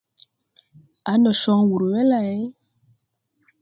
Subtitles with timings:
[1.09, 2.39] Aã, ndo con wur we lay?